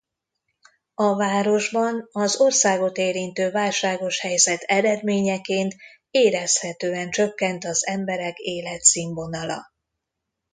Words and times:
A 0.93 1.15
városban 1.15 2.07
az 2.11 2.39
országot 2.39 2.97
érintő 2.97 3.51
válságos 3.51 4.19
helyzet 4.19 4.61
eredményeként 4.61 5.75
érezhetően 6.11 7.09
csökkent 7.11 7.65
az 7.65 7.87
emberek 7.87 8.37
életszínvonala. 8.37 9.69